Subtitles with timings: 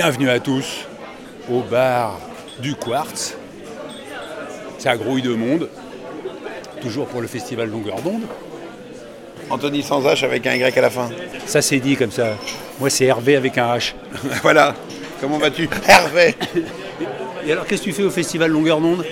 [0.00, 0.86] Bienvenue à tous
[1.50, 2.20] au bar
[2.60, 3.36] du Quartz.
[4.78, 5.68] Ça grouille de monde,
[6.80, 8.22] toujours pour le festival Longueur d'onde.
[9.50, 11.10] Anthony sans H avec un Y à la fin.
[11.46, 12.36] Ça c'est dit comme ça.
[12.78, 13.94] Moi c'est Hervé avec un H.
[14.42, 14.76] voilà.
[15.20, 16.36] Comment vas-tu Hervé
[17.44, 19.04] Et alors qu'est-ce que tu fais au festival Longueur d'onde?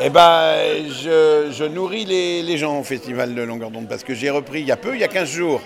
[0.00, 0.54] Eh ben,
[0.88, 4.60] je, je nourris les, les gens au festival de Longueur d'onde parce que j'ai repris
[4.60, 5.60] il y a peu, il y a 15 jours.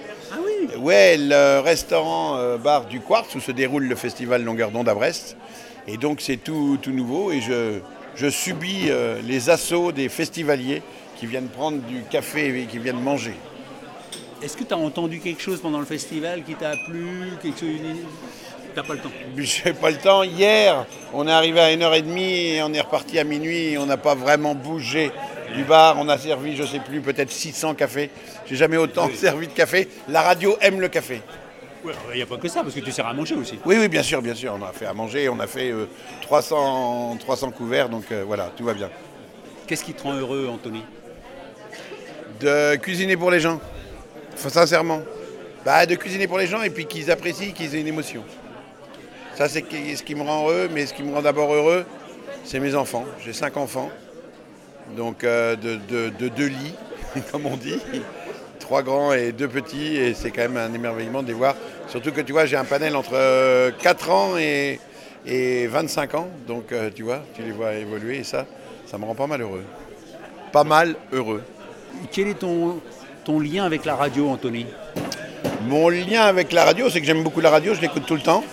[0.68, 4.88] Oui Ouais, le restaurant euh, bar du Quartz où se déroule le festival Longueur d'onde
[4.88, 5.36] à Brest.
[5.86, 7.80] Et donc c'est tout, tout nouveau et je,
[8.14, 10.82] je subis euh, les assauts des festivaliers
[11.16, 13.34] qui viennent prendre du café et qui viennent manger.
[14.42, 17.68] Est-ce que tu as entendu quelque chose pendant le festival qui t'a plu quelque chose...
[18.74, 20.22] T'as pas le temps J'ai pas le temps.
[20.22, 23.72] Hier, on est arrivé à 1h30 et on est reparti à minuit.
[23.72, 25.10] Et on n'a pas vraiment bougé
[25.54, 25.96] du bar.
[25.98, 28.10] On a servi, je sais plus, peut-être 600 cafés.
[28.46, 29.88] J'ai jamais autant servi de café.
[30.08, 31.22] La radio aime le café.
[32.12, 33.58] Il n'y a pas que ça, parce que tu sers à manger aussi.
[33.64, 34.56] Oui, oui, bien sûr, bien sûr.
[34.60, 35.28] On a fait à manger.
[35.28, 35.86] On a fait euh,
[36.22, 37.88] 300, 300 couverts.
[37.88, 38.90] Donc euh, voilà, tout va bien.
[39.66, 40.82] Qu'est-ce qui te rend heureux, Anthony?
[42.40, 43.60] De cuisiner pour les gens.
[44.36, 45.02] Sincèrement.
[45.64, 48.22] Bah, de cuisiner pour les gens et puis qu'ils apprécient, qu'ils aient une émotion.
[49.34, 51.84] Ça, c'est ce qui me rend heureux, mais ce qui me rend d'abord heureux,
[52.44, 53.04] c'est mes enfants.
[53.24, 53.90] J'ai cinq enfants,
[54.96, 56.74] donc euh, de, de- de deux lits,
[57.32, 57.78] comme on dit.
[58.58, 61.54] Trois grands et deux petits, et c'est quand même un émerveillement de les voir.
[61.88, 64.78] Surtout que tu vois, j'ai un panel entre euh, 4 ans et,
[65.26, 68.44] et 25 ans, donc euh, tu vois, tu les vois évoluer, et ça,
[68.86, 69.64] ça me rend pas mal heureux.
[70.52, 71.42] Pas mal heureux.
[72.12, 72.80] Quel est ton,
[73.24, 74.66] ton lien avec la radio, Anthony?
[75.66, 78.20] Mon lien avec la radio, c'est que j'aime beaucoup la radio, je l'écoute tout le
[78.20, 78.44] temps.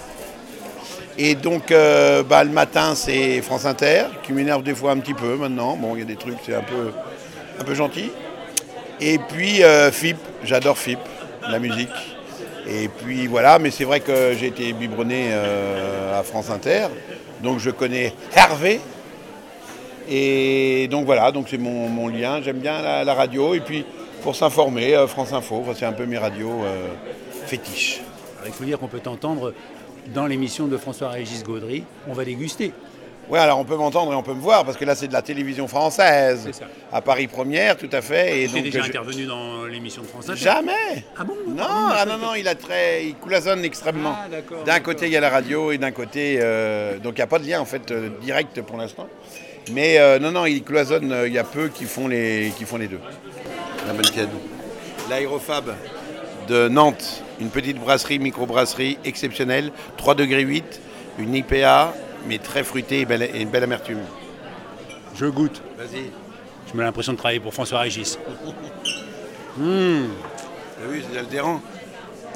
[1.18, 5.14] Et donc, euh, bah, le matin, c'est France Inter, qui m'énerve des fois un petit
[5.14, 5.78] peu maintenant.
[5.78, 6.92] Bon, il y a des trucs, c'est un peu,
[7.60, 8.12] un peu gentil.
[9.00, 11.00] Et puis, euh, FIP, j'adore FIP,
[11.50, 11.90] la musique.
[12.68, 16.88] Et puis voilà, mais c'est vrai que j'ai été biberonné euh, à France Inter,
[17.44, 18.80] donc je connais Hervé.
[20.10, 22.42] Et donc voilà, donc c'est mon, mon lien.
[22.42, 23.54] J'aime bien la, la radio.
[23.54, 23.86] Et puis,
[24.24, 26.88] pour s'informer, euh, France Info, c'est un peu mes radios euh,
[27.46, 28.02] fétiches.
[28.38, 29.54] Alors, Il faut dire qu'on peut t'entendre
[30.14, 31.84] dans l'émission de François-Régis Gaudry.
[32.08, 32.72] On va déguster.
[33.28, 35.14] Ouais, alors on peut m'entendre et on peut me voir parce que là c'est de
[35.14, 36.42] la télévision française.
[36.46, 36.66] C'est ça.
[36.94, 38.44] À Paris Première, tout à fait.
[38.44, 41.34] Et Tu es donc, déjà je- intervenu dans l'émission de France Inter Jamais Ah bon
[41.48, 43.08] Non, ah non, non, il a très.
[43.08, 44.14] Il cloisonne extrêmement.
[44.16, 44.94] Ah, d'accord, D'un d'accord.
[44.94, 46.38] côté, il y a la radio et d'un côté.
[46.40, 49.08] euh, donc il n'y a pas de lien en fait euh, direct pour l'instant.
[49.72, 52.66] Mais euh, non, non, il cloisonne, euh, il y a peu qui font les, qui
[52.66, 53.00] font les deux.
[53.88, 54.06] La bonne.
[55.10, 55.74] L'aérofab
[56.48, 60.82] de Nantes, une petite brasserie, microbrasserie exceptionnelle, 3 degrés 8,
[61.20, 61.94] une IPA,
[62.28, 64.00] mais très fruitée et, belle, et une belle amertume.
[65.16, 65.62] Je goûte.
[65.78, 66.12] Vas-y.
[66.72, 68.20] Je me l'impression de travailler pour François-Régis.
[69.60, 70.10] Hum,
[70.80, 71.62] T'as vu, c'est altérant.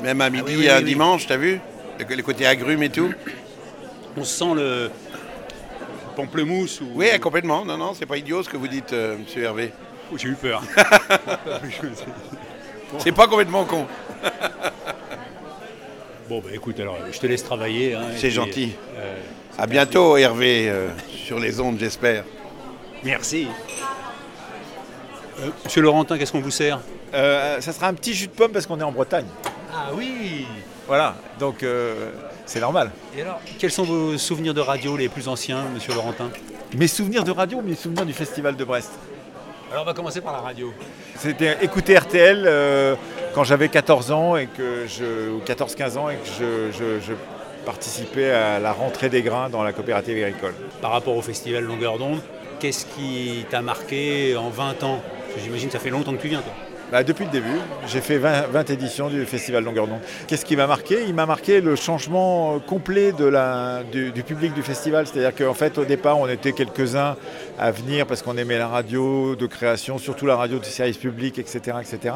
[0.04, 0.86] Même à midi, oui, oui, un oui.
[0.86, 1.60] dimanche, t'as vu
[2.00, 3.14] le, le côté agrumes et tout
[4.16, 4.90] On sent le
[6.16, 6.88] pamplemousse ou...
[6.96, 7.66] Oui, complètement.
[7.66, 9.74] Non, non, c'est pas idiot ce que vous dites, euh, monsieur Hervé.
[10.12, 10.64] Oh, J'ai eu peur.
[12.98, 13.86] C'est pas complètement con.
[16.28, 17.94] bon, bah écoute, alors je te laisse travailler.
[17.96, 18.74] hein, C'est gentil.
[18.98, 19.16] euh,
[19.58, 22.24] À bientôt, Hervé, euh, sur les ondes, j'espère.
[23.04, 23.48] merci.
[25.42, 26.80] Euh, Monsieur Laurentin, qu'est-ce qu'on vous sert?
[27.14, 29.26] Euh, ça sera un petit jus de pomme parce qu'on est en Bretagne.
[29.74, 30.46] Ah oui
[30.88, 32.12] Voilà, donc euh,
[32.46, 32.92] c'est normal.
[33.18, 36.30] Et alors, quels sont vos souvenirs de radio les plus anciens, monsieur Laurentin?
[36.76, 38.92] Mes souvenirs de radio, mes souvenirs du festival de Brest.
[39.72, 40.74] Alors, on va commencer par la radio.
[41.18, 42.96] C'était écouter RTL euh,
[43.36, 47.14] quand j'avais 14 ans et que je, ou 14-15 ans et que je, je- je
[47.66, 50.54] participais à la rentrée des grains dans la coopérative agricole.
[50.82, 52.20] Par rapport au festival Longueur d'onde,
[52.60, 55.02] qu'est-ce qui t'a marqué en 20 ans?
[55.38, 56.54] J'imagine que ça fait longtemps que tu viens, toi.
[56.92, 60.00] Bah, depuis le début, j'ai fait 20, 20 éditions du Festival Longueur d'onde.
[60.26, 61.04] Qu'est-ce qui m'a marqué?
[61.08, 65.06] Il m'a marqué le changement euh, complet de la, du, du public du festival.
[65.06, 67.16] C'est-à-dire qu'en fait, au départ, on était quelques-uns
[67.60, 71.38] à venir parce qu'on aimait la radio de création, surtout la radio de service public,
[71.38, 71.78] etc.
[71.82, 72.16] etc.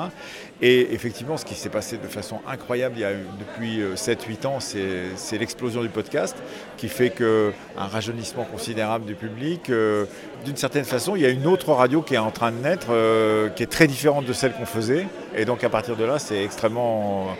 [0.62, 4.48] Et effectivement, ce qui s'est passé de façon incroyable il y a depuis euh, 7-8
[4.48, 6.38] ans, c'est l'explosion du podcast
[6.78, 9.70] qui fait que un rajeunissement considérable du public.
[9.70, 10.06] euh,
[10.46, 12.88] D'une certaine façon, il y a une autre radio qui est en train de naître,
[12.92, 15.08] euh, qui est très différente de celle qu'on faisait.
[15.36, 17.34] Et donc à partir de là, c'est extrêmement euh,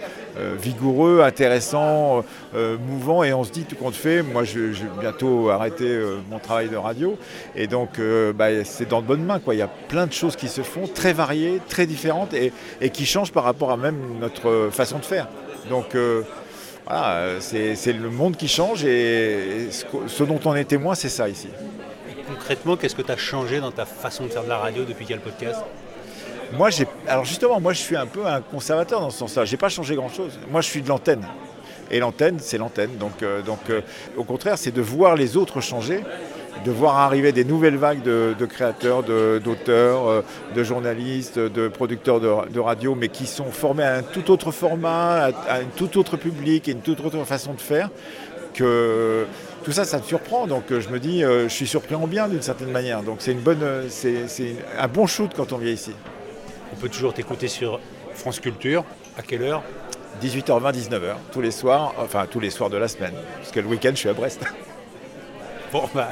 [0.60, 2.24] vigoureux, intéressant,
[2.56, 3.24] euh, mouvant.
[3.24, 6.70] Et on se dit tout compte fait, moi je, vais bientôt arrêter euh, mon travail
[6.70, 7.18] de radio.
[7.56, 9.40] Et donc euh, bah, c'est dans de bonnes mains.
[9.52, 12.52] Il y a plein de choses qui se font, très variées, très différentes, et,
[12.90, 15.28] qui changent par rapport à même notre euh, façon de faire.
[15.70, 16.24] Donc euh,
[16.86, 21.10] voilà, euh, c'est le monde qui change et, ce, ce dont on est témoin, c'est
[21.10, 21.48] ça ici.
[22.28, 25.06] Concrètement, qu'est-ce que tu as changé dans ta façon de faire de la radio depuis
[25.06, 25.62] qu'il y a le podcast?
[26.52, 26.70] Moi.
[27.08, 29.46] Alors justement, moi, je suis un peu un conservateur dans ce sens-là.
[29.46, 30.40] J'ai pas changé grand-chose.
[30.52, 31.26] Moi, je suis de l'antenne.
[31.92, 32.98] Et l'antenne, c'est l'antenne.
[32.98, 33.82] Donc, euh, euh,
[34.18, 36.02] au contraire, c'est de voir les autres changer
[36.66, 40.22] de voir arriver des nouvelles vagues de, créateurs, d'auteurs, euh,
[40.56, 45.26] de, journalistes, de producteurs de, radio, mais qui sont formés à un tout autre format,
[45.26, 47.90] à, un tout autre public et une toute autre façon de faire,
[48.56, 50.48] tout ça, ça me surprend.
[50.48, 53.02] Donc je me dis, je suis surpris en bien d'une certaine manière.
[53.02, 55.92] Donc c'est une bonne, c'est un bon shoot quand on vient ici.
[56.74, 57.80] On peut toujours t'écouter sur
[58.16, 58.84] France Culture.
[59.16, 59.62] À quelle heure?
[60.24, 63.68] 18h20, 19h, tous les soirs, enfin tous les soirs de la semaine, parce que le
[63.68, 64.42] week-end je suis à Brest.
[65.72, 66.12] Bon, bah,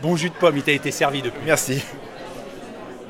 [0.00, 1.42] bon jus de pomme, il t'a été servi depuis.
[1.44, 1.82] Merci.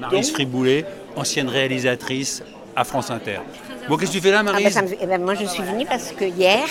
[0.00, 0.84] Marie Friboulet,
[1.14, 2.42] ancienne réalisatrice
[2.76, 3.40] à France Inter.
[3.88, 5.86] Bon, qu'est-ce que tu fais là, Marie ah, bah, eh ben, Moi, je suis venue
[5.86, 6.66] parce que hier,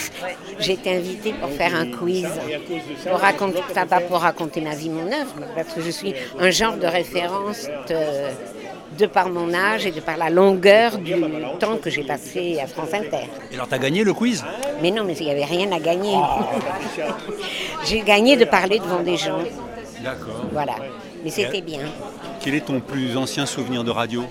[0.59, 2.27] j'ai été invitée pour faire un quiz,
[3.09, 6.77] pour raconter, pas pour raconter ma vie, mon œuvre, parce que je suis un genre
[6.77, 7.67] de référence
[8.97, 11.15] de, par mon âge et de par la longueur du
[11.59, 13.27] temps que j'ai passé à France Inter.
[13.51, 14.43] Et alors, t'as gagné le quiz?
[14.81, 16.15] Mais non, mais il n'y avait rien à gagner.
[17.85, 19.39] j'ai gagné de parler devant des gens.
[20.03, 20.45] D'accord.
[20.51, 20.75] Voilà.
[21.23, 21.79] Mais c'était bien.
[22.41, 24.23] Quel est ton plus ancien souvenir de radio?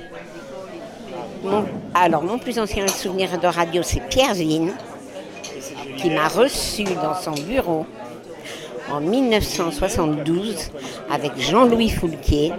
[1.95, 4.73] Alors, mon plus ancien souvenir de radio, c'est Pierre Vine,
[5.97, 7.87] qui m'a reçu dans son bureau
[8.91, 10.71] en 1972
[11.11, 12.53] avec Jean-Louis Foulquier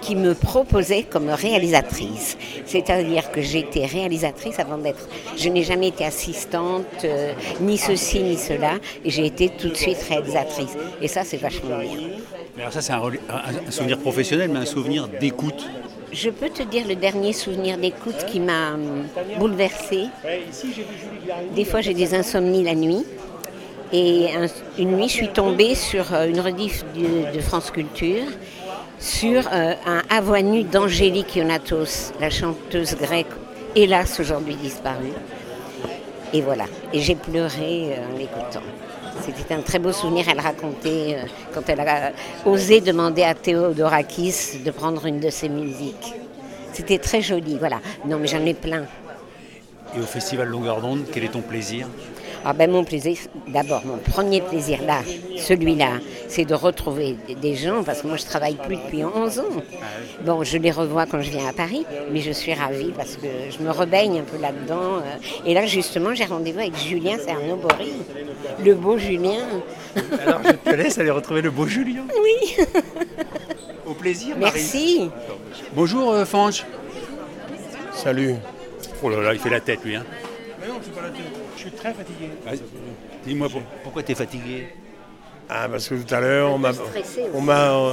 [0.00, 2.36] qui me proposait comme réalisatrice.
[2.64, 5.08] C'est-à-dire que j'étais réalisatrice avant d'être...
[5.36, 8.74] Je n'ai jamais été assistante, euh, ni ceci, ni cela,
[9.04, 10.76] et j'ai été tout de suite réalisatrice.
[11.02, 12.08] Et ça, c'est vachement bien.
[12.58, 13.02] Alors ça, c'est un,
[13.70, 15.68] souvenir professionnel, mais un souvenir d'écoute.
[16.12, 19.06] Je peux te dire le dernier souvenir d'écoute qui m'a hum,
[19.38, 20.06] bouleversée.
[21.54, 23.04] Des fois, j'ai des insomnies la nuit.
[23.92, 24.26] Et
[24.78, 28.24] une nuit, je suis tombée sur euh, une rediff de, France Culture
[28.98, 33.26] sur euh, un avoinu d'Angélique Ionatos, la chanteuse grecque,
[33.76, 35.12] hélas aujourd'hui disparue.
[36.32, 36.64] Et voilà.
[36.92, 38.62] Et j'ai pleuré euh, en l'écoutant.
[39.24, 40.26] C'était un très beau souvenir.
[40.28, 41.18] Elle racontait
[41.52, 42.12] quand elle a
[42.44, 46.14] osé demander à Théodorakis de prendre une de ses musiques.
[46.72, 47.80] C'était très joli, voilà.
[48.04, 48.84] Non, mais j'en ai plein.
[49.96, 51.86] Et au Festival Longueur d'onde, quel est ton plaisir?
[52.48, 53.16] Ah ben mon plaisir,
[53.48, 55.00] d'abord mon premier plaisir là,
[55.36, 55.94] celui-là,
[56.28, 59.62] c'est de retrouver des gens, parce que moi je travaille plus depuis 11 ans.
[60.24, 63.26] Bon, je les revois quand je viens à Paris, mais je suis ravie parce que
[63.50, 64.98] je me rebaigne un peu là-dedans.
[64.98, 65.44] Euh.
[65.44, 67.94] Et là justement, j'ai rendez-vous avec Julien Cernobori,
[68.64, 69.42] le beau Julien.
[70.24, 72.04] Alors je te laisse aller retrouver le beau Julien.
[72.22, 72.64] Oui.
[73.84, 74.52] Au plaisir, Marie.
[74.54, 75.10] Merci.
[75.74, 76.64] Bonjour euh, Fanch.
[77.92, 78.36] Salut.
[79.02, 79.96] Oh là là, il fait la tête lui.
[79.96, 80.04] Hein.
[80.66, 81.22] Mais non, c'est pas la tête
[81.56, 82.30] suis très fatigué.
[82.46, 82.50] Ah,
[83.24, 83.48] dis-moi
[83.82, 84.68] pourquoi tu es fatigué
[85.48, 86.72] ah, parce que tout à l'heure, on m'a,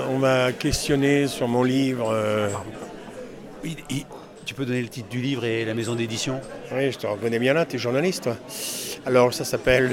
[0.09, 2.09] on, m'a, questionné sur mon livre.
[2.11, 2.49] Euh.
[3.63, 3.77] Oui,
[4.43, 6.41] tu peux donner le titre du livre et la maison d'édition
[6.71, 8.37] Oui, je te reconnais bien là, tu es journaliste, toi.
[9.05, 9.91] Alors, ça s'appelle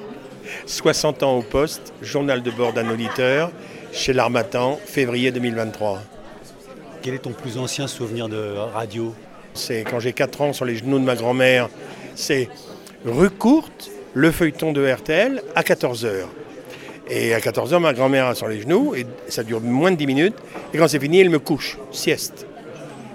[0.66, 3.50] 60 ans au poste, journal de bord d'un auditeur,
[3.92, 6.02] chez l'Armatan, février 2023.
[7.00, 9.14] Quel est ton plus ancien souvenir de radio?
[9.54, 11.70] C'est quand j'ai 4 ans sur les genoux de ma grand-mère.
[12.20, 12.50] C'est
[13.06, 16.26] rue courte, le feuilleton de RTL à 14h.
[17.08, 20.06] Et à 14h, ma grand-mère est sur les genoux, et ça dure moins de 10
[20.06, 20.36] minutes.
[20.74, 22.46] Et quand c'est fini, elle me couche, sieste.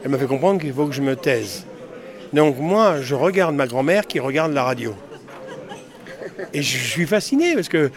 [0.03, 1.67] Elle me fait comprendre qu'il faut que je me taise.
[2.33, 4.95] Donc moi, je regarde ma grand-mère qui regarde la radio.
[6.51, 7.91] Et je suis fasciné parce que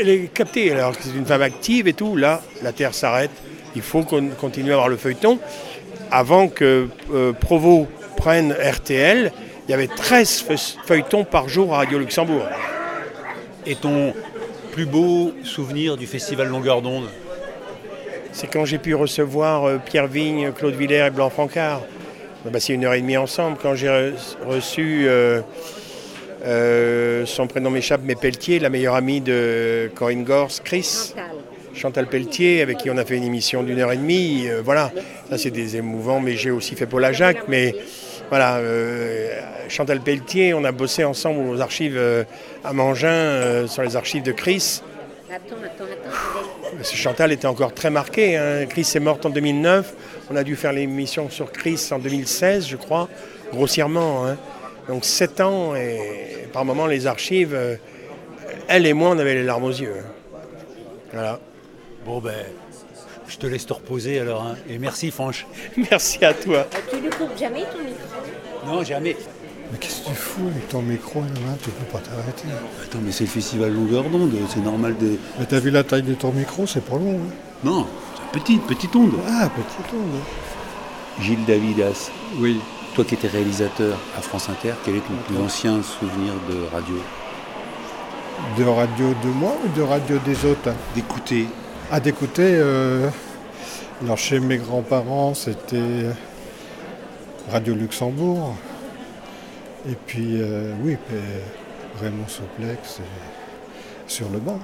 [0.00, 0.72] elle est captée.
[0.72, 3.30] Alors que c'est une femme active et tout, là, la Terre s'arrête.
[3.76, 5.38] Il faut qu'on continue à avoir le feuilleton
[6.10, 7.86] avant que euh, Provo
[8.16, 9.30] prenne RTL
[9.66, 10.44] il y avait 13
[10.84, 12.44] feuilletons par jour à Radio Luxembourg.
[13.66, 14.12] Et ton
[14.72, 17.08] plus beau souvenir du festival Longueur d'onde?
[18.32, 21.82] C'est quand j'ai pu recevoir euh, Pierre Vigne, Claude Villers et Blanc Francard.
[22.44, 23.56] Bah, c'est une heure et demie ensemble.
[23.62, 24.14] Quand j'ai
[24.44, 25.42] reçu, euh,
[26.44, 31.14] euh, son prénom m'échappe, mais Pelletier, la meilleure amie de Corinne Gors, Chris.
[31.74, 34.46] Chantal Pelletier, avec qui on a fait une émission d'une heure et demie.
[34.64, 34.92] voilà,
[35.30, 37.48] ça c'est des émouvants, mais j'ai aussi fait Paul Jacques.
[37.48, 37.74] Mais
[38.32, 39.28] voilà, euh,
[39.68, 42.24] Chantal Pelletier, on a bossé ensemble aux archives euh,
[42.64, 44.80] à Mangin, euh, sur les archives de Chris.
[45.30, 46.82] Attends, attends, attends.
[46.82, 48.38] Chantal était encore très marquée.
[48.38, 48.64] Hein.
[48.70, 49.92] Chris est morte en 2009.
[50.30, 53.10] On a dû faire l'émission sur Chris en 2016, je crois,
[53.52, 54.26] grossièrement.
[54.26, 54.38] Hein.
[54.88, 57.54] Donc sept ans et par moments les archives,
[58.66, 59.92] elle et moi, on avait les larmes aux yeux.
[59.98, 60.38] Hein.
[61.12, 61.38] Voilà.
[62.04, 62.34] Bon ben,
[63.28, 64.42] je te laisse te reposer alors.
[64.42, 64.56] Hein.
[64.68, 65.46] Et merci, Franche.
[65.90, 66.58] merci à toi.
[66.58, 69.16] Euh, tu ne coupes jamais ton micro Non, jamais.
[69.70, 72.44] Mais qu'est-ce que tu fous avec ton micro là Tu peux pas t'arrêter.
[72.82, 75.16] Attends, mais c'est le festival longueur d'onde, c'est normal de.
[75.38, 77.20] Mais t'as vu la taille de ton micro, c'est pas long.
[77.20, 77.34] Hein.
[77.64, 79.14] non, c'est petite, petite onde.
[79.26, 80.20] Ah, petite onde.
[81.20, 82.10] Gilles Davidas.
[82.38, 82.60] Oui.
[82.94, 86.96] Toi qui étais réalisateur à France Inter, quel est ton plus ancien souvenir de radio?
[88.58, 90.70] De radio de moi ou de radio des autres?
[90.94, 91.46] D'écouter.
[91.94, 92.54] Ah, d'écouter.
[92.54, 93.10] euh,
[94.02, 96.06] alors, chez mes grands-parents, c'était
[97.50, 98.56] Radio Luxembourg.
[99.86, 100.96] Et puis, euh, oui,
[102.00, 104.58] Raymond Soplex et sur le banc.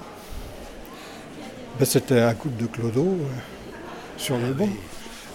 [1.78, 3.26] Ben, c'était un couple de clodo euh,
[4.16, 4.70] sur le banc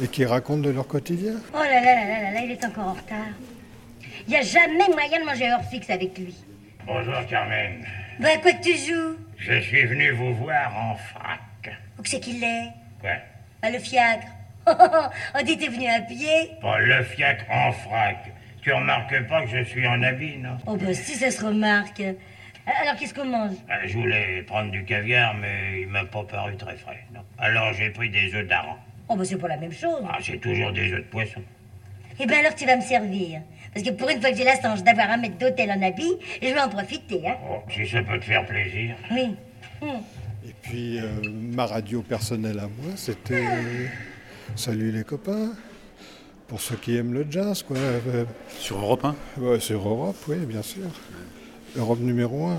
[0.02, 1.34] et qui racontent de leur quotidien.
[1.54, 3.34] Oh là là là là là là, il est encore en retard.
[4.28, 6.36] Il n'y a jamais moyen de manger heure fixe avec lui.
[6.88, 7.86] Bonjour Carmen.
[8.20, 9.16] Bah, à quoi tu joues?
[9.38, 11.40] Je suis venu vous voir en frac.
[12.04, 12.68] Où que c'est qu'il est
[13.00, 13.12] Quoi?
[13.62, 14.28] Bah, le fiacre.
[14.66, 18.32] Oh, oh, oh, on dit t'es venu à pied Pas le fiacre en frac.
[18.62, 20.58] Tu remarques pas que je suis en habit, non?
[20.66, 22.00] Oh, bah, si, ça se remarque.
[22.02, 23.56] Alors, qu'est-ce qu'on mange?
[23.70, 27.04] Ah, Je voulais prendre du caviar, mais il m'a pas paru très frais.
[27.14, 27.20] Non.
[27.38, 28.78] Alors j'ai pris des œufs d'aran.
[29.10, 30.02] Oh, bah, c'est pas la même chose.
[30.10, 31.42] Ah, c'est toujours des œufs de poisson.
[32.20, 33.42] Eh ben, alors, tu vas me servir.
[33.74, 36.14] Parce que pour une fois que j'ai la chance d'avoir un maître d'hôtel en habit,
[36.42, 37.36] je vais en profiter, hein.
[37.50, 38.96] Oh, si ça peut te faire plaisir.
[39.12, 39.36] Oui.
[39.82, 40.02] Hum.
[40.48, 41.04] Et puis, euh,
[41.54, 43.44] ma radio personnelle à moi, c'était
[44.56, 45.52] Salut les copains.
[46.48, 47.78] Pour ceux qui aiment le jazz, quoi.
[48.60, 50.84] Sur Europe 1 Ouais, sur Europe, oui, bien sûr.
[51.78, 52.58] Europe numéro 1.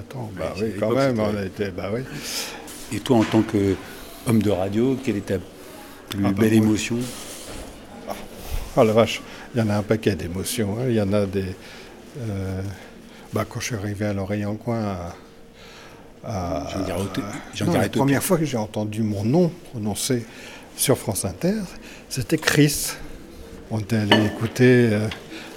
[0.00, 2.00] Attends, bah oui, quand même, on a été, bah oui.
[2.92, 5.38] Et toi, en tant qu'homme de radio, quelle est ta
[6.08, 6.96] plus Ah bah, belle émotion?
[8.78, 9.22] Oh la vache,
[9.54, 10.76] il y en a un paquet d'émotions.
[10.78, 10.84] hein.
[10.88, 11.44] Il y en a des.
[12.18, 12.62] euh,
[13.32, 15.14] bah, quand je suis arrivé à l'oreille en coin à.
[17.54, 20.24] Jean Non, la première fois que j'ai entendu mon nom prononcé
[20.76, 21.60] sur France Inter,
[22.08, 22.92] c'était Chris.
[23.70, 25.08] On était allé écouter euh,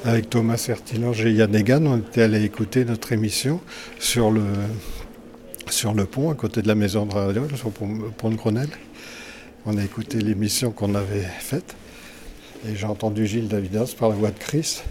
[0.06, 3.60] avec Thomas Sertilange et Yann Egan, on était allé écouter notre émission
[4.00, 4.44] sur le,
[5.70, 8.70] sur le pont, à côté de la maison de radio, sur le pont, de Grenelle.
[9.66, 11.76] On a écouté l'émission qu'on avait faite.
[12.68, 14.82] Et j'ai entendu Gilles Davidas par la voix de Chris.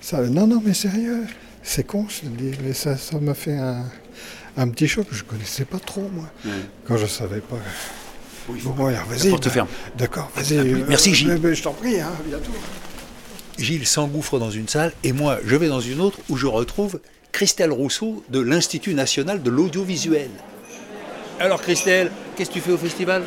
[0.00, 1.24] Ça, non, non, mais sérieux,
[1.62, 3.84] c'est con, je te dis, mais ça ça m'a fait un,
[4.56, 5.06] un petit choc.
[5.10, 6.24] Je ne connaissais pas trop, moi,
[6.86, 7.56] quand je ne savais pas.
[8.48, 9.30] bon, alors, vas-y.
[9.30, 9.68] porte bah, ferme.
[9.96, 10.58] D'accord, vas-y.
[10.60, 10.84] plus.
[10.88, 11.28] Merci, euh, Gilles.
[11.28, 12.52] mais- mais je t'en prie, hein, à bientôt.
[13.58, 17.00] Gilles s'engouffre dans une salle et moi je vais dans une autre où je retrouve
[17.32, 20.30] Christelle Rousseau de l'Institut national de l'audiovisuel.
[21.38, 23.22] Alors Christelle, qu'est-ce que tu fais au festival?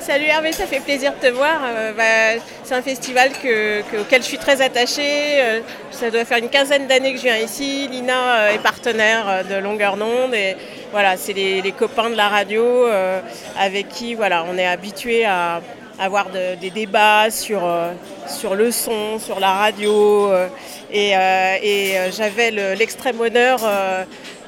[0.00, 1.60] Salut Hervé, ça fait plaisir de te voir.
[1.64, 5.40] Euh, bah, c'est un festival que- que- auquel je suis très attachée.
[5.40, 5.60] Euh,
[5.90, 7.86] ça doit faire une quinzaine d'années que je viens ici.
[7.88, 10.34] Lina euh, est partenaire de Longueur d'onde
[10.92, 12.86] voilà, c'est les, copains de la radio
[13.58, 14.16] avec qui
[14.48, 15.60] on est habitué à
[16.00, 17.60] avoir de- des débats sur,
[18.54, 20.32] le son, sur la radio.
[20.92, 21.12] et
[22.16, 23.60] j'avais le- l'extrême honneur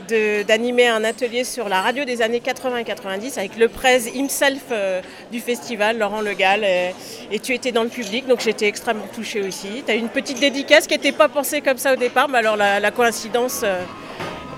[0.08, 5.40] d'animer un atelier sur la radio des années 80-90 avec le presse himself euh, du
[5.40, 6.64] festival, Laurent Le Gall.
[6.64, 9.82] Et, tu étais dans le public, donc j'étais extrêmement touchée aussi.
[9.84, 12.56] Tu as une petite dédicace qui n'était pas pensée comme ça au départ, mais alors
[12.56, 13.82] la, la coïncidence, euh,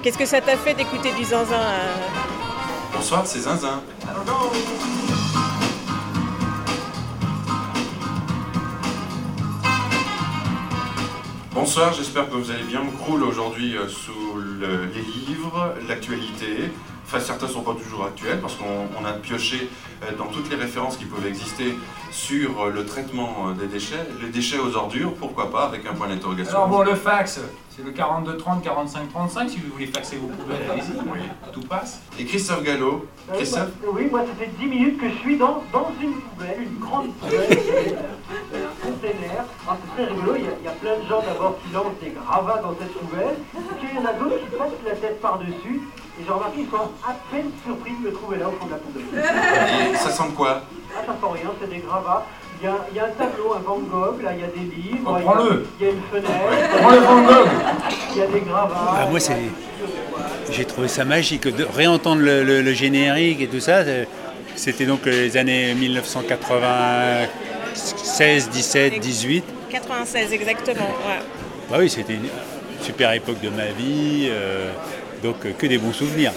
[0.02, 1.94] qu'est-ce que ça t'a fait d'écouter du zinzin euh,
[2.94, 3.82] Bonsoir, c'est Zinzin.
[11.54, 12.82] Bonsoir, j'espère que vous allez bien.
[12.82, 14.23] On croule aujourd'hui euh, sous
[14.60, 16.70] le- les livres, l'actualité.
[17.06, 19.68] Enfin, certains ne sont pas toujours actuels parce qu'on on a pioché
[20.02, 21.74] euh, dans toutes les références qui peuvent exister
[22.10, 24.06] sur euh, le traitement euh, des déchets.
[24.22, 26.56] Les déchets aux ordures, pourquoi pas, avec un point d'interrogation.
[26.56, 27.40] Alors bon, le fax,
[27.76, 29.50] c'est le 42 30 45 35.
[29.50, 32.00] Si vous voulez faxer vos poubelles, allez-y, tout passe.
[32.18, 33.04] Et Christophe Gallo.
[33.34, 36.78] Christophe Oui, moi ça fait 10 minutes que je suis dans, dans une poubelle, une
[36.78, 37.58] grande poubelle,
[38.54, 39.44] un container.
[39.96, 41.98] C'est très rigolo, il y, a, il y a plein de gens d'abord qui lancent
[42.02, 44.94] des gravats dans cette poubelle, et puis il y en a d'autres qui passent la
[44.96, 45.80] tête par-dessus,
[46.18, 48.72] et j'ai remarqué qu'ils sont à peine surpris de me trouver là au fond de
[48.72, 49.04] la poubelle.
[50.02, 50.62] Ça sent quoi?
[50.96, 52.24] Ah, ça sent rien, c'est des gravats.
[52.62, 54.46] Il y, a, il y a un tableau, un Van Gogh, là il y a
[54.46, 55.66] des livres, Oh, il y a- prends-le.
[55.80, 57.48] il y a une fenêtre, Prends le Van Gogh.
[58.12, 58.94] il y a des gravats.
[58.96, 59.36] Ah, moi, c'est.
[60.50, 63.82] J'ai trouvé ça magique de réentendre le, le- le générique et tout ça.
[64.56, 69.44] C'était donc les années 1996, 17, 18.
[69.74, 70.86] 96 exactement.
[71.06, 71.18] ouais.
[71.68, 72.28] Bah oui, c'était une
[72.80, 74.28] super époque de ma vie.
[74.30, 74.70] euh,
[75.22, 76.32] donc euh, que des bons souvenirs.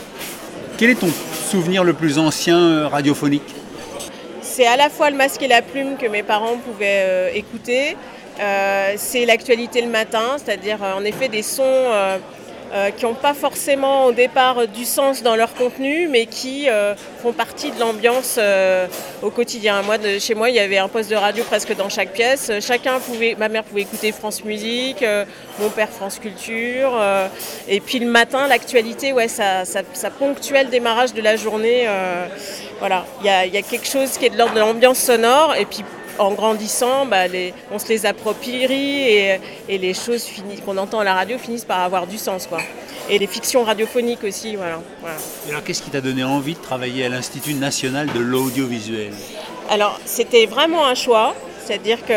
[0.77, 1.09] Quel est ton
[1.49, 3.53] souvenir le plus ancien euh, radiophonique?
[4.41, 7.95] C'est à la fois le masque et la plume que mes parents pouvaient euh, écouter.
[8.39, 11.63] Euh, c'est l'actualité le matin, c'est-à-dire en effet des sons
[12.73, 16.95] euh, qui n'ont pas forcément au départ du sens dans leur contenu, mais qui euh,
[17.21, 18.87] font partie de l'ambiance euh,
[19.21, 19.81] au quotidien.
[19.83, 22.51] Moi, de, chez moi, il y avait un poste de radio presque dans chaque pièce.
[22.59, 25.05] Chacun pouvait, ma mère pouvait écouter France Musique,
[25.59, 26.91] mon père France Culture,
[27.67, 31.87] et puis le matin, l'actualité, ouais, ça, ça, ponctuait le démarrage de la journée.
[32.79, 35.55] voilà, il y a, y a quelque chose qui est de l'ordre de l'ambiance sonore,
[35.55, 35.83] et puis
[36.19, 40.27] en grandissant, bah, les- on se les approprie et, et les choses
[40.65, 42.47] qu'on entend à la radio finissent par avoir du sens.
[42.47, 42.59] Quoi.
[43.09, 44.55] et les fictions radiophoniques aussi.
[44.57, 44.81] Voilà.
[45.01, 45.15] voilà.
[45.47, 49.13] Et alors, qu'est-ce qui t'a donné envie de travailler à l'Institut national de l'audiovisuel?
[49.69, 51.33] Alors, c'était vraiment un choix,
[51.65, 52.13] c'est-à-dire que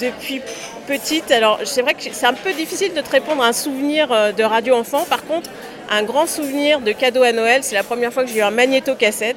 [0.00, 0.40] depuis
[0.88, 4.10] petite, alors c'est vrai que c'est un peu difficile de te répondre à un souvenir
[4.10, 5.04] euh, de radio enfant.
[5.08, 5.48] Par contre,
[5.90, 8.50] un grand souvenir de cadeau à Noël, c'est la première fois que j'ai eu un
[8.50, 9.36] magnéto-cassette.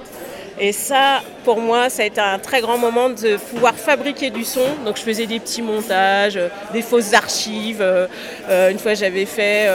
[0.59, 4.43] Et ça, pour moi, ça a été un très grand moment de pouvoir fabriquer du
[4.43, 4.65] son.
[4.85, 7.81] Donc je faisais des petits montages, euh, des fausses archives.
[7.81, 8.07] Euh,
[8.49, 9.67] euh, une fois, j'avais fait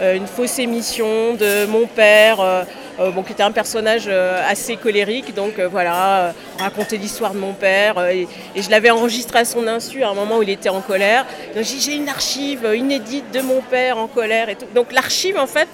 [0.00, 2.66] une fausse émission de mon père.
[3.00, 7.38] Euh, bon, qui était un personnage euh, assez colérique, donc euh, voilà, raconter l'histoire de
[7.38, 10.68] mon père, et, je l'avais enregistré à son insu à un moment où il était
[10.68, 11.24] en colère.
[11.54, 14.48] Donc j'ai une archive inédite de mon père en colère.
[14.74, 15.68] Donc l'archive, en fait,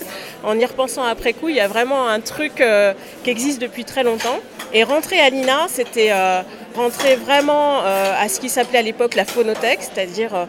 [0.45, 2.63] en y repensant après coup, il y a vraiment un truc
[3.25, 4.39] qui existe depuis très longtemps.
[4.73, 6.13] Et rentrer à l'INA, c'était
[6.77, 10.47] rentrer vraiment à ce qui s'appelait à l'époque la phonothèque, c'est-à-dire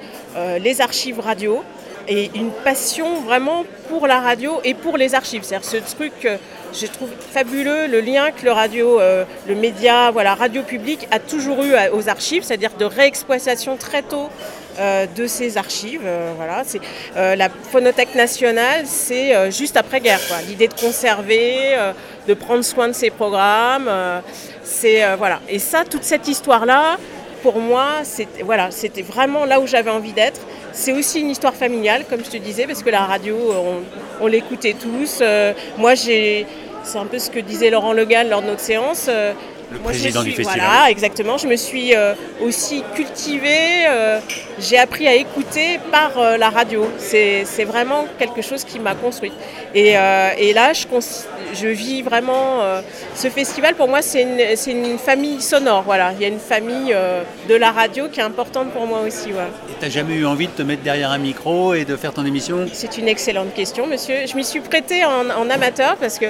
[0.60, 1.64] les archives radio
[2.10, 5.44] et une passion vraiment pour la radio et pour les archives.
[5.44, 6.28] C'est-à-dire ce truc
[6.74, 11.20] je trouve fabuleux, le lien que le radio, euh, le média, voilà, radio public a
[11.20, 14.30] toujours eu aux archives, c'est-à-dire de réexploitation très tôt
[14.80, 16.02] euh, de ces archives.
[16.06, 16.82] euh, voilà, c'est
[17.16, 20.20] la phonothèque nationale, c'est juste après guerre.
[20.48, 21.76] L'idée de conserver,
[22.28, 23.90] de prendre soin de ces programmes,
[24.64, 25.40] c'est voilà.
[25.50, 26.98] Et ça, toute cette histoire-là,
[27.42, 30.42] pour moi, c'était voilà, c'était vraiment là où j'avais envie d'être.
[30.80, 33.36] C'est aussi une histoire familiale, comme je te disais, parce que la radio,
[34.22, 35.20] on, l'écoutait tous.
[35.20, 36.46] Euh, moi, j'ai,
[36.86, 39.10] c'est un peu ce que disait Laurent Le Gall lors de notre séance.
[39.72, 40.60] Le moi, président du festival.
[40.60, 41.38] Voilà, exactement.
[41.38, 43.86] Je me suis euh, aussi cultivée.
[43.88, 44.20] euh,
[44.58, 46.88] j'ai appris à écouter par euh, la radio.
[46.98, 49.34] C'est vraiment quelque chose qui m'a construite.
[49.76, 49.90] Et,
[50.38, 52.62] et là, je, vis vraiment
[53.16, 53.76] ce festival.
[53.76, 54.24] Pour moi, c'est
[54.68, 55.84] une, famille sonore.
[55.84, 56.96] Voilà, il y a une famille
[57.48, 59.32] de la radio qui est importante pour moi aussi.
[59.32, 59.50] ouais.
[59.70, 62.26] Et t'as jamais eu envie de te mettre derrière un micro et de faire ton
[62.26, 62.66] émission?
[62.74, 64.16] C'est une excellente question, monsieur.
[64.26, 66.26] Je m'y suis prêtée en, en amateur parce que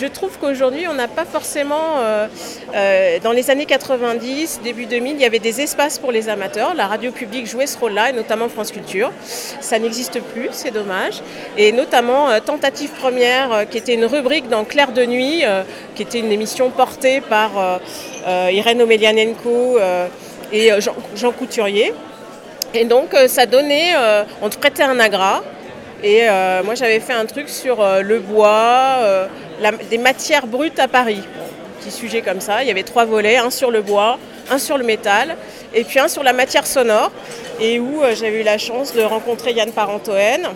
[0.00, 1.98] je trouve qu'aujourd'hui, on n'a pas forcément.
[1.98, 2.26] euh,
[2.74, 6.74] euh, dans les années 90, début 2000, il y avait des espaces pour les amateurs.
[6.74, 9.10] La radio publique jouait ce rôle-là, et notamment France Culture.
[9.24, 11.22] Ça n'existe plus, c'est dommage.
[11.56, 15.44] Et notamment euh, Tentative Première, qui était une rubrique dans Clair de Nuit,
[15.94, 17.80] qui était une émission portée par
[18.26, 19.78] Irène Omelianenko
[20.52, 21.92] et Jean, Jean Couturier.
[22.74, 23.94] Et donc, ça donnait.
[24.40, 25.42] on te prêtait un agra.
[26.02, 26.22] Et
[26.64, 29.28] moi, j'avais fait un truc sur le bois,
[29.90, 31.20] des matières brutes à Paris.
[31.80, 32.62] Petit sujet comme ça.
[32.62, 34.18] Il y avait trois volets un sur le bois,
[34.50, 35.36] un sur le métal,
[35.74, 37.10] et puis un sur la matière sonore.
[37.60, 40.48] Et où euh, j'avais eu la chance de rencontrer Yann Parentoen.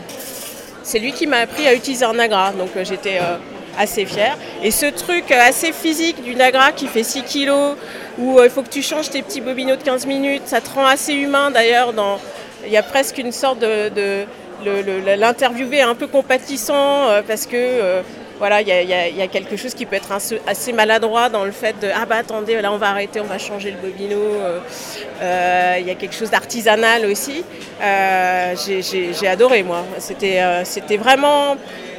[0.82, 2.52] C'est lui qui m'a appris à utiliser un agra.
[2.52, 3.18] Donc, euh, j'étais.
[3.20, 3.36] euh,
[3.78, 4.38] assez fière.
[4.62, 7.76] Et ce truc euh, assez physique d'une agra qui fait 6 kilos,
[8.16, 10.86] où il faut que tu changes tes petits bobinots de 15 minutes, ça te rend
[10.86, 11.92] assez humain d'ailleurs.
[11.92, 12.18] Dans...
[12.64, 13.90] Il y a presque une sorte de...
[13.90, 14.24] de-
[15.18, 18.00] L'interviewé est un peu compatissant parce que
[18.38, 21.44] voilà, il y, a- y y quelque chose qui peut être assez- assez maladroit dans
[21.44, 24.16] le fait de ah bah attendez, là on va arrêter, on va changer le bobino.
[24.18, 24.60] euh,
[25.22, 27.42] euh, Il y a quelque chose d'artisanal aussi.
[27.82, 29.84] Euh, j'ai- adoré moi.
[29.98, 31.56] C'était euh, c'était vraiment.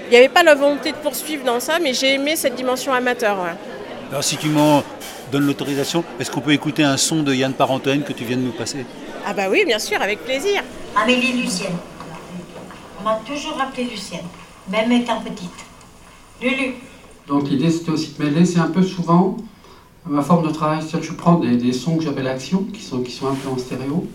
[0.07, 2.93] Il n'y avait pas la volonté de poursuivre dans ça, mais j'ai aimé cette dimension
[2.93, 3.37] amateur.
[3.39, 3.55] ouais.
[4.11, 4.83] Alors si tu m'en
[5.31, 8.43] donnes l'autorisation, est-ce qu'on peut écouter un son de Yann Parentoen que tu viens de
[8.43, 8.85] nous passer?
[9.25, 10.63] Ah bah oui, bien sûr, avec plaisir.
[10.95, 11.75] Amélie Lucienne.
[12.99, 14.23] On m'a toujours appelée Lucienne,
[14.69, 15.51] même étant petite.
[17.27, 19.37] Donc l'idée c'était aussi de mêler, c'est un peu souvent
[20.05, 23.01] ma forme de travail, c'est-à-dire que je prends des, sons que j'appelle action, qui sont,
[23.01, 24.07] qui sont un peu en stéréo.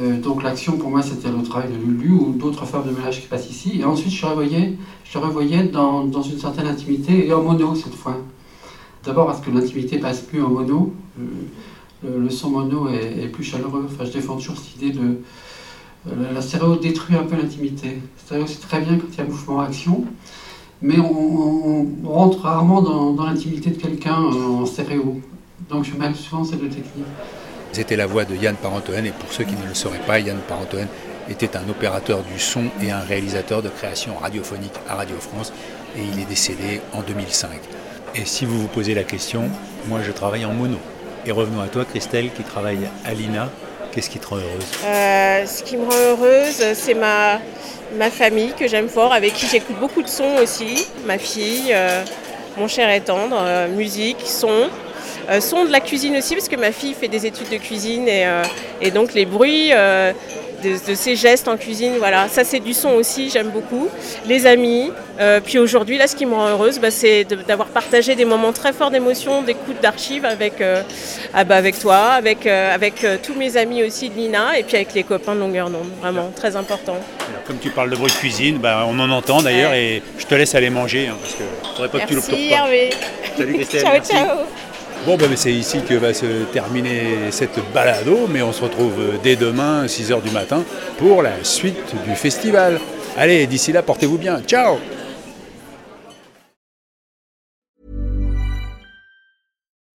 [0.00, 3.20] Euh, donc l'action pour moi c'était le travail de Lulu ou d'autres formes de mélange
[3.20, 3.80] qui passent ici.
[3.80, 7.94] Et ensuite je revoyais, je revoyais dans, dans une certaine intimité et en mono cette
[7.94, 8.16] fois.
[9.04, 13.86] D'abord parce que l'intimité passe plus en mono, le, le- son mono est, plus chaleureux.
[13.92, 15.20] Enfin je défends toujours cette idée de...
[16.08, 17.88] euh, la stéréo détruit un peu l'intimité.
[17.88, 20.04] La stéréo c'est très bien quand il y a mouvement action,
[20.82, 25.20] mais on, rentre rarement dans, dans l'intimité de quelqu'un euh, en stéréo.
[25.68, 27.04] Donc je mêle souvent ces deux techniques.
[27.72, 30.38] C'était la voix de Yann Parentoen et pour ceux qui ne le sauraient pas, Yann
[30.48, 30.88] Parentoen
[31.28, 35.52] était un opérateur du son et un réalisateur de création radiophonique à Radio France
[35.96, 37.50] et il est décédé en 2005.
[38.16, 39.44] Et si vous vous posez la question,
[39.88, 40.78] moi je travaille en mono.
[41.26, 43.50] Et revenons à toi Christelle qui travaille à l'INA.
[43.92, 44.66] Qu'est-ce qui te rend heureuse?
[44.84, 47.40] Euh, ce qui me rend heureuse, c'est ma,
[47.96, 50.86] ma famille que j'aime fort, avec qui j'écoute beaucoup de sons aussi.
[51.06, 52.04] Ma fille, euh,
[52.56, 54.68] mon cher et tendre, euh, musique, son.
[55.28, 58.08] Euh, son de la cuisine aussi, parce que ma fille fait des études de cuisine
[58.08, 58.42] et, euh,
[58.80, 60.12] et donc les bruits euh,
[60.62, 62.28] de, de ses gestes en cuisine, voilà.
[62.28, 63.88] Ça, c'est du son aussi, j'aime beaucoup.
[64.26, 64.90] Les amis.
[65.20, 68.52] Euh, puis aujourd'hui, là, ce qui me rend heureuse, bah, c'est d'avoir partagé des moments
[68.52, 70.82] très forts d'émotion, d'écoute d'archives avec, euh,
[71.34, 74.76] ah bah, avec toi, avec, euh, avec tous mes amis aussi de Lina et puis
[74.76, 75.90] avec les copains de longueur d'onde.
[76.00, 76.96] Vraiment, très important.
[77.28, 80.26] Alors, Comme tu parles de bruit de cuisine, bah, on en entend d'ailleurs et je
[80.26, 81.44] te laisse aller manger hein, parce que
[81.76, 82.52] faudrait pas que tu le Merci.
[82.52, 82.90] Hervé.
[83.36, 83.80] Salut Christelle.
[83.82, 84.12] ciao, merci.
[84.12, 84.69] ciao.
[85.06, 89.34] Bon, ben, c'est ici que va se terminer cette balado, mais on se retrouve dès
[89.34, 90.62] demain, 6h du matin,
[90.98, 92.78] pour la suite du festival.
[93.16, 94.42] Allez, d'ici là, portez-vous bien.
[94.42, 94.78] Ciao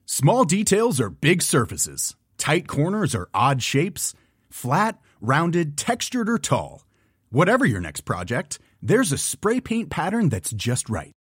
[0.06, 2.16] Small details are big surfaces.
[2.38, 4.14] Tight corners are odd shapes.
[4.50, 6.86] Flat, rounded, textured, or tall.
[7.32, 11.15] Whatever your next project, there's a spray paint pattern that's just right.